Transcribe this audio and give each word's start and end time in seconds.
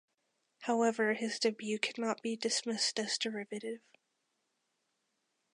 However, 0.61 1.13
his 1.13 1.37
debut 1.37 1.77
cannot 1.77 2.23
be 2.23 2.35
dismissed 2.35 2.97
as 2.99 3.19
derivative. 3.19 3.81